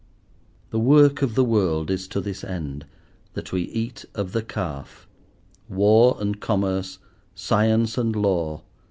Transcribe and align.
The 0.71 0.79
work 0.79 1.21
of 1.21 1.35
the 1.35 1.43
world 1.43 1.91
is 1.91 2.07
to 2.07 2.19
this 2.19 2.43
end, 2.43 2.87
that 3.35 3.51
we 3.51 3.65
eat 3.65 4.03
of 4.15 4.31
the 4.31 4.41
Calf. 4.41 5.07
War 5.69 6.17
and 6.19 6.39
Commerce, 6.41 6.97
Science 7.35 7.99
and 7.99 8.15
Law! 8.15 8.63